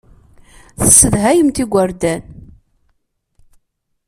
[0.79, 2.21] Tessedhayemt igerdan.